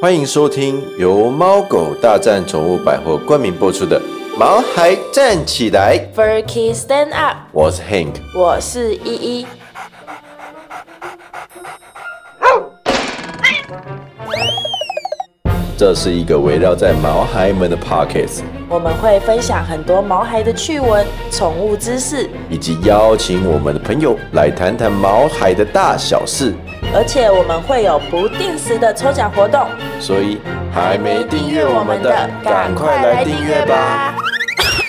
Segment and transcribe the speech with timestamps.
[0.00, 4.00] 欢迎收听由猫狗大战宠物百货冠名播出的
[4.34, 8.14] 《毛孩站起来》，Furky Stand Up，我是 Hank。
[8.34, 9.46] 我是依依。
[15.76, 18.40] 这是一个围绕在毛孩们的 Pockets，
[18.70, 26.54] 我们会分享很多毛孩的趣闻、宠物知识，以及邀请我们的朋友来谈谈毛孩的大小事。
[26.92, 29.68] 而且我们会有不定时的抽奖活动。
[30.00, 30.38] 所以
[30.72, 34.14] 还没订阅我们的，赶快来订阅吧！！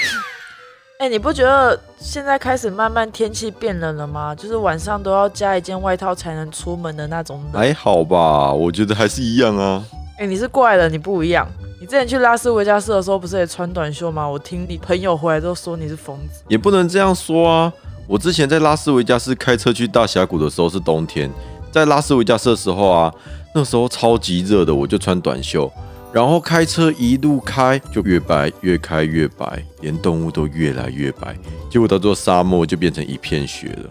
[0.97, 4.33] 哎、你不觉得现在开始慢慢天气变冷了吗？
[4.35, 7.61] 就是晚上都要加一件外套才能出门的那种冷。
[7.61, 9.83] 还好吧，我觉得还是一样啊。
[10.17, 11.47] 哎、你是怪人，你不一样。
[11.79, 14.27] 你之前去拉斯维加斯的时候，不是也穿短袖吗？
[14.27, 16.43] 我听你朋友回来都说你是疯子。
[16.47, 17.73] 也不能这样说啊。
[18.07, 21.31] 我之前在拉斯维加斯开车去大峡谷的时候是冬天，
[21.71, 23.13] 在拉斯维加斯的时候啊，
[23.55, 25.71] 那时候超级热的，我就穿短袖，
[26.11, 31.35] 然后开车一路开就越白，越开越白，连动物都越来越白，
[31.69, 33.89] 结果到最后沙漠就变成一片雪了。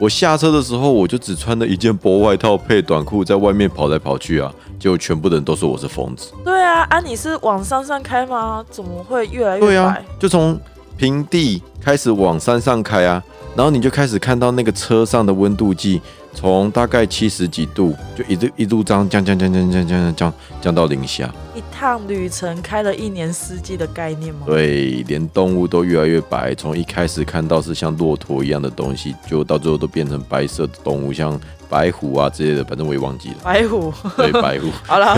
[0.00, 6.30] 我下车的时候，我就只穿了一件薄外套配短裤，在外面跑来跑去啊，结果全部的人都说我是疯子。
[6.44, 8.64] 对啊，啊，你是往山上开吗？
[8.70, 9.66] 怎么会越来越白？
[9.66, 10.56] 对啊，就从
[10.96, 13.20] 平地开始往山上开啊，
[13.56, 16.00] 然后你就开始看到那个车上的温度计
[16.38, 21.28] 从大概七十几度，就一路一路这样降降降降降降降降降到零下。
[21.52, 24.42] 一趟旅程开了一年四季的概念吗？
[24.46, 31.36] 对，连动物都越来越白，从一开始看到是像骆驼一样的东西，就到最后都变成白色的动物，像
[31.68, 33.36] 白虎啊之类的，反正我也忘记了。
[33.42, 33.92] 白虎。
[34.16, 34.68] 对，白虎。
[34.86, 35.16] 好 了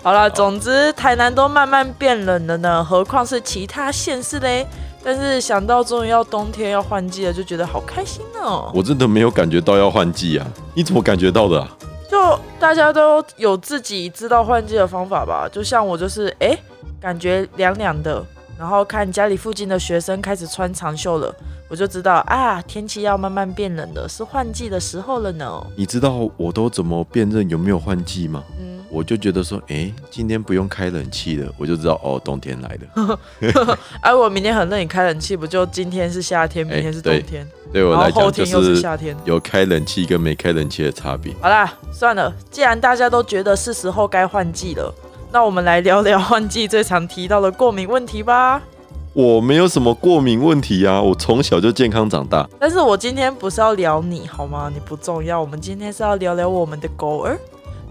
[0.00, 4.64] 好了， 总之台南都慢慢变冷了呢，何况是其他县市嘞。
[5.04, 8.70] 但是想到终于要冬天要换季了，就觉得好开心哦。
[8.74, 11.76] 我真的没有感觉到要换季啊，你怎么感觉到的、啊？
[12.10, 15.48] 就大家都有自己知道换季的方法吧。
[15.50, 16.58] 就像我就是哎、诶
[17.00, 18.24] 感觉凉凉的，
[18.58, 21.34] 然后看家里附近的学生开始穿长袖了，
[21.68, 25.66] 我就知道啊，天气要慢慢变冷了，是换季的时候了呢。
[25.74, 28.44] 你知道我都怎么辨认有没有换季吗？
[28.60, 33.18] 嗯，我就觉得说，哎、今天不用开冷气了，我就知道哦，冬天来了。
[34.02, 39.16] 哎、 我明天很热，你开冷气不就今天是夏天，明天是冬对天，对我来讲，又是是夏天。
[39.24, 41.32] 有开冷气跟没开冷气的差别。
[41.40, 44.94] 好啦，算了，既然大家都觉得是时候该换季了，
[45.32, 48.60] 那我们来聊聊换季最常提到的过敏问题吧。
[49.14, 52.46] 我没有什么过敏问题啊，我从小就健康长大。
[52.60, 54.70] 但是我今天不是要聊你好吗？
[54.72, 57.38] 你不重要，我们今天是要聊聊我们的狗儿。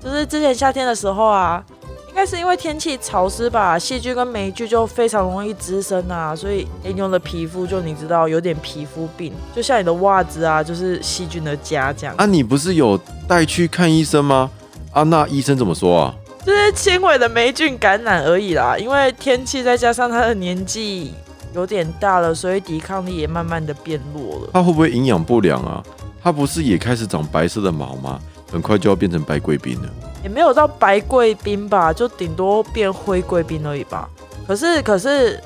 [0.03, 1.63] 就是之前夏天的时候啊，
[2.09, 12.15] 应该是因为天气潮湿吧，细菌跟霉菌就非常容易滋生啊，所以黑妞的皮肤就你知道有点皮肤病，就像你的袜子啊，就是细菌的家这样。
[12.17, 14.49] 啊，你不是有带去看医生吗？
[14.91, 16.15] 啊，那医生怎么说啊？
[16.43, 21.13] 就是轻微的霉菌感染而已啦，因为天气再加上他的年纪
[21.53, 24.49] 有点大了，所以抵抗力也慢慢的变弱了。
[24.51, 25.83] 他会不会营养不良啊？
[26.23, 28.19] 他不是也开始长白色的毛吗？
[28.51, 29.89] 很快就要变成白贵宾了。
[30.23, 34.09] 也没有到白贵宾吧，就顶多变灰贵宾而已吧。
[34.47, 35.41] 可是可是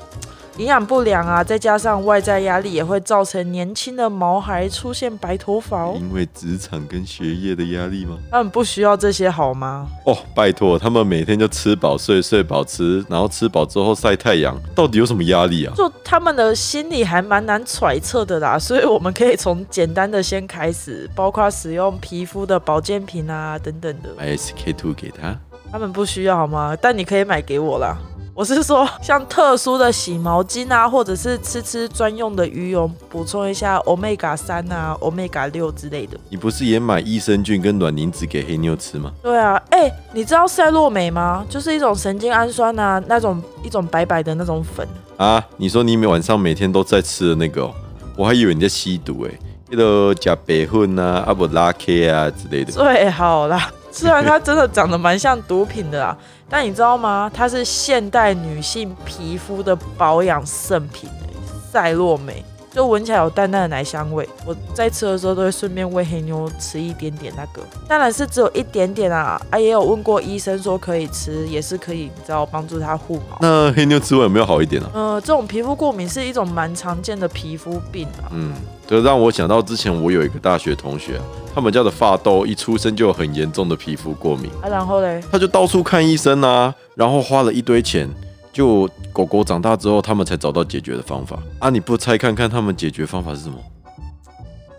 [0.58, 5.94] 营养不良啊，再加上外在压力，也会造成年轻的毛孩出现白头发哦。
[6.00, 8.16] 因为职场跟学业的压力吗？
[8.30, 9.86] 他们不需要这些好吗？
[10.04, 15.74] 哦，拜托，他们每天就吃饱睡，睡饱吃，然后吃饱之后晒太阳，到底有什么压力啊？
[15.76, 24.08] 就他们的心理还蛮难揣测的啦，所以我们可以从简单的先开始，包括使用皮肤的保健品啊等等的。
[24.16, 25.38] 买 SK two 给他。
[25.70, 26.74] 他们不需要好吗？
[26.80, 27.98] 但你可以买给我啦。
[28.36, 36.18] 我是说，像特殊的洗毛巾啊，或者是吃吃专用的鱼油，补充一下 omega 三啊、omega 六之类的。
[36.28, 39.10] 你不是也买益生菌跟卵磷脂给黑妞吃吗？
[39.22, 41.46] 对啊，哎、你知道赛洛美吗？
[41.48, 44.86] 就是一种神经氨酸啊，那种一种白白的那种粉。
[45.16, 47.74] 啊，你说你每晚上每天都在吃的那个、哦，
[48.18, 49.38] 我还以为你在吸毒诶、
[49.70, 52.70] 那个加白混啊、阿不拉 K 啊之类的。
[52.70, 56.16] 最好啦，虽然它真的长得蛮像毒品的啦，
[56.48, 57.30] 但你知道吗？
[57.32, 62.44] 它是现代女性皮肤的保养圣品、欸，赛洛美。
[62.70, 64.28] 就闻起来有淡淡的奶香味。
[64.44, 69.40] 我在吃的时候都会顺便喂黑妞吃一点点那个，当然是只有一点点啊。
[69.48, 73.38] 啊，也有问过医生说可以吃，也是可以，你知道帮助它护毛。
[73.40, 74.90] 那黑妞吃完有没有好一点啊？
[74.92, 78.28] 呃，这种皮肤过敏是一种蛮常见的皮肤病啊。
[78.32, 78.52] 嗯，
[78.86, 81.24] 这让我想到之前我有一个大学同学啊，
[81.54, 88.08] 他们家的发豆一出生就有很严重的皮肤过敏，啊，然后嘞，他就到处看医生啊，然后花了一堆钱。
[88.52, 91.68] 就狗狗长大之后，他们才找到解决的方法啊！
[91.68, 93.58] 你不猜看看他们解决方法是什么？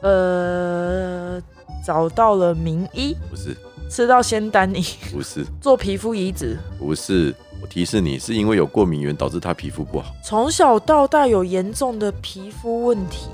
[0.02, 1.40] 呃，
[1.86, 3.56] 找到了名医，不是
[3.88, 4.84] 吃到仙丹泥
[5.14, 10.12] 不是， 做皮肤移植，不是，我提示你，是因为有过敏源导致他皮肤不好。
[10.24, 13.28] 从小到大有严重的皮肤问题，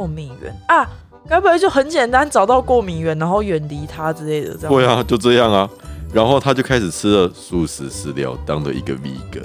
[0.00, 0.88] 过敏源啊，
[1.28, 4.72] 该不会就很简单找到过敏源，然后远离它之类的这样？
[4.72, 5.68] 对啊，就这样啊。
[6.10, 9.44] 然后他就开始吃了素食饲料，当了一个 vegan。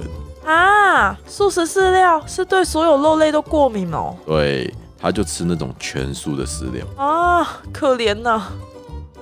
[0.49, 4.15] 啊，素食饲料是对所有肉类都过敏哦。
[4.25, 6.85] 对，他就吃那种全素的饲料。
[6.95, 8.41] 啊，可怜呐、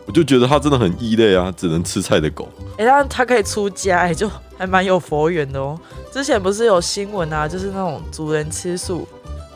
[0.05, 2.47] 我就觉得他真的很异类啊，只能吃菜的狗。
[2.77, 5.77] 哎、但他可以出家，哎，就还蛮有佛缘的哦。
[6.11, 9.05] 之前不是有新闻啊，就是那种主人吃素，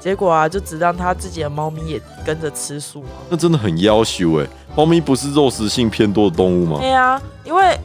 [0.08, 3.10] 结果啊，就只让他自己的猫咪也跟着吃素嘛。
[3.30, 4.48] 那真的很要求哎。
[4.74, 6.90] 猫咪不是肉食性偏多的动物吗对？
[6.94, 7.78] 啊、因为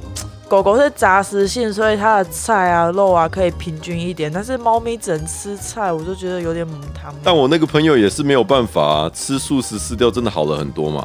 [0.48, 7.12] 狗狗是杂食性，所以它的菜啊、肉啊可以平均一点，但是猫咪只能吃菜，我就觉得有点母汤。
[7.24, 11.04] 但我那个朋友也是没有办法啊，吃素食饲料真的好了很多嘛。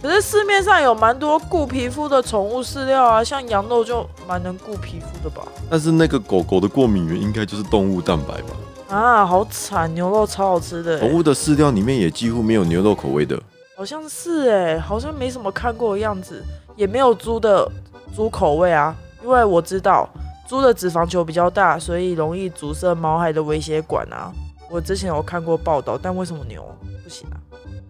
[0.00, 5.42] 可是市面上有蛮多顾皮肤的宠物饲料啊，像羊肉就蛮能顾皮肤的吧？
[5.68, 8.50] 但是那个狗狗的过敏源应该就是动物蛋白吧？
[8.88, 13.40] 啊，好惨，牛肉超好吃的、欸，宠物的饲料里面也几乎没有牛肉口味的。
[13.76, 16.44] 好像是哎、好像没什么看过的样子，
[16.76, 17.68] 也没有猪的
[18.14, 20.08] 猪口味啊，因为我知道
[20.46, 24.30] 猪的脂肪球比较大，所以容易阻塞毛孩的微血管啊。
[24.70, 26.64] 我之前有看过报道，但为什么牛
[27.02, 27.36] 不行啊？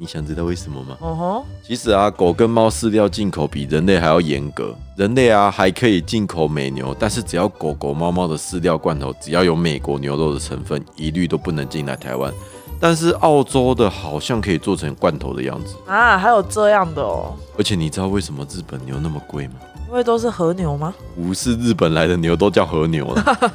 [0.04, 0.98] 你想知道为什么吗？
[1.00, 4.76] 哦吼，其实啊，狗跟猫饲料进口比人类还要严格。
[4.98, 12.30] 人类啊还可以进口美牛，但是只要狗狗、猫猫的饲料罐头只要有美国牛肉的成分，一律都不能进来台湾。
[12.78, 15.74] 但是澳洲的好像可以做成罐头的样子。
[15.86, 19.54] 啊，还有这样的哦，而且你知道为什么日本牛那么贵吗？
[19.88, 20.92] 因为都是和牛吗？
[21.16, 23.50] 不是日本来的牛都叫和牛了。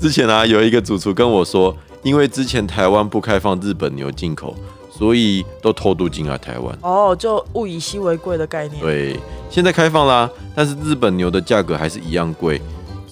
[0.00, 4.54] 之前啊，有一个主厨跟我说，因为之前台湾不开放日本牛进口，
[4.88, 6.78] 所以都偷渡进来台湾。
[6.82, 8.80] 哦，就物以稀为贵的概念。
[8.80, 9.18] 对，
[9.50, 12.62] 现在开放啦，但是日本牛的价格还是一样贵，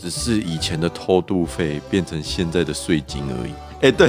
[0.01, 3.53] 只是以前的偷渡费变成现在的税金而已。
[3.83, 4.09] 哎、对，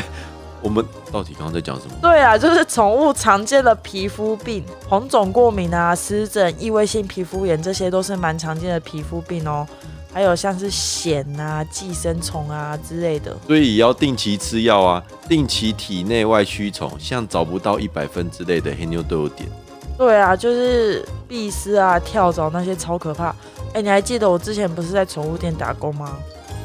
[0.61, 1.95] 我们到底刚刚在讲什么？
[1.99, 9.67] 对啊，就是宠物常见的皮肤病，红肿过敏啊、湿疹、异位性皮肤炎，这些都是蛮常见的皮肤病哦。
[10.15, 13.35] 还有像是癣啊、寄生虫啊之类的。
[13.45, 19.49] 所以也要定期吃药啊，定期体内外驱虫，像找不到一百分之类的黑妞都有点。
[19.97, 23.35] 对啊，就是闭丝啊、跳蚤那些超可怕。
[23.73, 26.17] 哎，你还记得我之前不是在宠物店打工吗？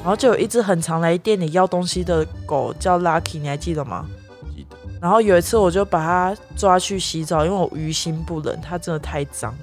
[0.03, 4.07] 然后就有一只很常来店里要东西的狗叫 Lucky，你还记得吗？
[4.55, 9.59] 记得然后有一次我就把它抓去洗澡，因为我于心不忍，它真的太脏了，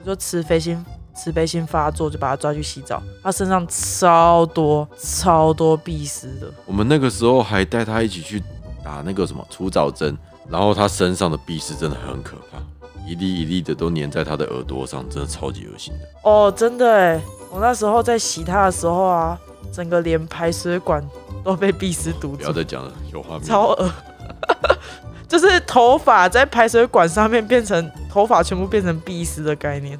[0.00, 0.82] 我就吃飞心
[1.18, 3.02] 慈悲心发作，就把他抓去洗澡。
[3.22, 8.40] 他身上超多超多闭丝的，我们那个时候还带他一起去
[8.84, 10.16] 打那个什么除藻针，
[10.48, 12.58] 然后他身上的闭丝真的很可怕，
[13.04, 16.00] 一粒一粒的都粘在他的耳朵上，真的超级恶心的。
[16.22, 19.36] 哦，真的哎，我那时候在洗他的时候啊，
[19.72, 21.04] 整个连排水管
[21.42, 23.44] 都被闭丝堵住不要，再讲了，有画面。
[23.44, 23.90] 超恶。
[25.28, 29.98] 就是头发在排水管上面变成头发全部变成闭丝的概念。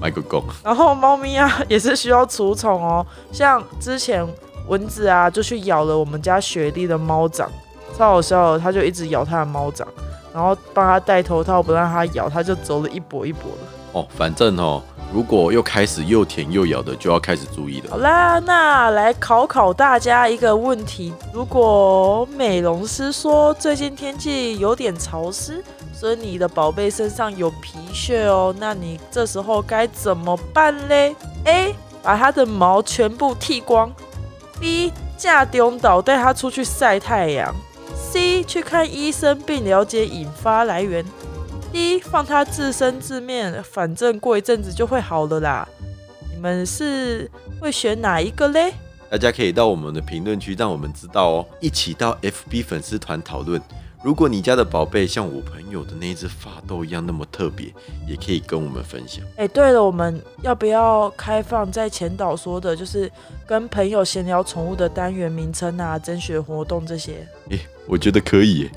[0.00, 4.26] 卖个够，然后猫咪啊也是需要除虫哦，像之前
[4.68, 7.50] 蚊子啊就去咬了我们家雪莉的猫掌，
[7.96, 9.86] 超好笑的，它就一直咬它的猫掌，
[10.32, 13.66] 然后帮它戴头套不让它咬，它就走了一跛一跛的。
[13.92, 14.80] 哦，反正哦，
[15.12, 17.90] 如果又开始又舔又咬的，就要开始注意了。
[17.90, 25.60] 好啦，那来考考大家一个问题：如果美容师说最近天气有点潮湿，
[26.00, 31.14] 所以你的宝贝身上有皮屑哦，那你这时候该怎么办嘞
[31.44, 31.74] ？A.
[32.02, 33.92] 把它的毛全部剃光
[34.58, 34.90] ；B.
[35.18, 37.54] 架丢岛带它出去晒太阳
[37.94, 38.42] ；C.
[38.42, 41.04] 去看医生并了解引发来源
[41.70, 42.00] ；D.
[42.00, 45.68] 放它自生自灭，反正过一阵子就会好了啦。
[46.32, 47.30] 你们是
[47.60, 48.72] 会选哪一个嘞？
[49.10, 53.60] 大家可以到我们的评论区让我们知道哦，一起到 FB 粉丝团讨论。
[54.02, 57.66] 如果你家的宝贝像我朋友的那一只发豆一样那么特别，
[58.08, 59.22] 也可以跟我们分享。
[59.36, 63.10] 哎，对了，我们要不要开放在前导说的，就是
[63.46, 67.28] 跟朋友闲聊宠物的单元名称啊、甄选活动这些？
[67.50, 68.70] 诶，我觉得可以耶。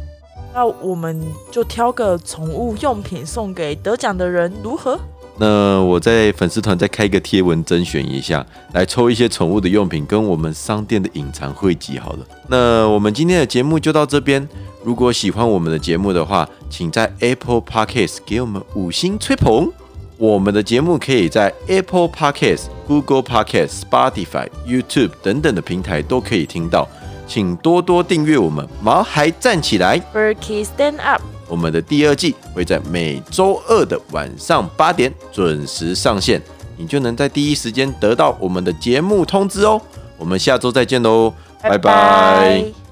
[0.54, 5.00] 那我们就挑个宠物用品送给得奖的人，如何？
[5.38, 12.20] 那我在粉丝团再开一个贴文甄选一下，来抽一些宠物的用品跟我们商店的隐藏汇集好了。
[12.48, 14.48] 那我们今天的节目就到这边。
[14.84, 19.72] 如果喜欢我们的节目的话，请在 Apple Podcast 给我们五星吹捧。
[20.18, 26.88] 我们的节目可以在 Apple Podcast、Google Podcast、Spotify、YouTube 等等的平台都可以听到，
[27.28, 30.00] 请多多订阅我们毛孩站起来。
[30.14, 36.42] Berkey Stand Up，我们的第二季会在每周二的晚上八点准时上线。
[36.76, 39.80] 你就能在第一时间得到我们的节目通知哦。
[40.18, 41.32] 我们下周再见喽，
[41.62, 42.83] 拜拜